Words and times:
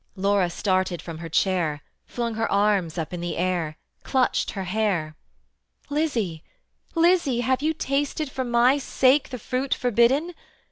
Laura 0.15 0.49
started 0.49 0.99
from 0.99 1.19
her 1.19 1.29
chair, 1.29 1.83
Flung 2.07 2.33
her 2.33 2.51
arms 2.51 2.97
up 2.97 3.13
in 3.13 3.21
the 3.21 3.37
air, 3.37 3.77
Clutched 4.03 4.49
her 4.53 4.63
hair: 4.63 5.15
"Lizzie, 5.91 6.43
Lizzie, 6.95 7.41
have 7.41 7.61
you 7.61 7.71
tasted 7.71 8.31
For 8.31 8.43
my 8.43 8.79
sake 8.79 9.29
the 9.29 9.37
fruit 9.37 9.75
forbidden? 9.75 10.33